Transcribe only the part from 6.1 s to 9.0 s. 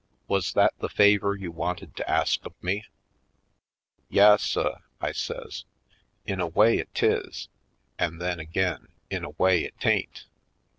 "in a way it 'tis an' then again,